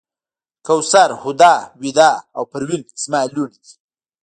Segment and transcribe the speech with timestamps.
[0.67, 3.73] کوثر، هُدا، ویدا او پروین زما لوڼې دي.